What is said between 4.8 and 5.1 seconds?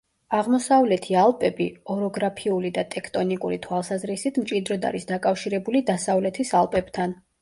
არის